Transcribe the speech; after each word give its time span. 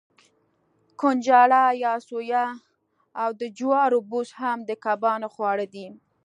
کنجاړه 0.99 1.63
یا 1.83 1.93
سویا 2.07 2.45
او 3.21 3.29
د 3.41 3.41
جوارو 3.57 3.99
بوس 4.09 4.29
هم 4.41 4.57
د 4.69 4.71
کبانو 4.85 5.27
خواړه 5.35 5.65
دي. 5.73 5.87